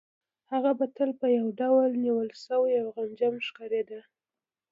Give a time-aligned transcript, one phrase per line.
[0.51, 4.05] هغه به تل یو ډول نیول شوې او غمجنې ښکارېدله